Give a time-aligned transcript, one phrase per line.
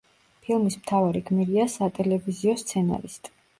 [0.45, 3.37] ფილმის მთავარი გმირია სატელევიზიო სცენარისტი.